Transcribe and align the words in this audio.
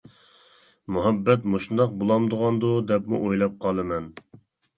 مۇھەببەت 0.95 1.45
مۇشۇنداق 1.55 1.93
بولامدىغاندۇ 1.99 2.73
دەپمۇ 2.93 3.21
ئويلاپ 3.29 3.61
قالىمەن. 3.67 4.11